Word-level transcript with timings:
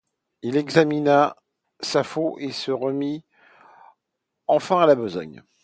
Il 0.41 0.57
examina 0.57 1.35
sa 1.79 2.03
faux, 2.03 2.35
il 2.39 2.55
se 2.55 2.71
remit 2.71 3.23
enfin 4.47 4.79
à 4.81 4.87
la 4.87 4.95
besogne. 4.95 5.43